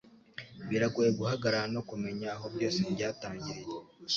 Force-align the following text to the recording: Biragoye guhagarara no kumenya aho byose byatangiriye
Biragoye 0.69 1.09
guhagarara 1.19 1.67
no 1.75 1.81
kumenya 1.89 2.27
aho 2.35 2.45
byose 2.55 2.79
byatangiriye 2.95 3.65